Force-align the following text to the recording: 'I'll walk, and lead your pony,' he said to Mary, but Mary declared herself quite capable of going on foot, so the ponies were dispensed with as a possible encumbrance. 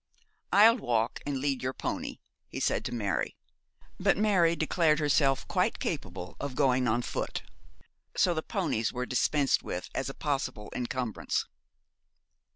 'I'll 0.51 0.77
walk, 0.77 1.19
and 1.27 1.37
lead 1.37 1.61
your 1.61 1.73
pony,' 1.75 2.17
he 2.47 2.59
said 2.59 2.83
to 2.85 2.91
Mary, 2.91 3.35
but 3.99 4.17
Mary 4.17 4.55
declared 4.55 4.97
herself 4.97 5.47
quite 5.47 5.77
capable 5.77 6.35
of 6.39 6.55
going 6.55 6.87
on 6.87 7.03
foot, 7.03 7.43
so 8.17 8.33
the 8.33 8.41
ponies 8.41 8.91
were 8.91 9.05
dispensed 9.05 9.61
with 9.61 9.91
as 9.93 10.09
a 10.09 10.15
possible 10.15 10.71
encumbrance. 10.75 11.45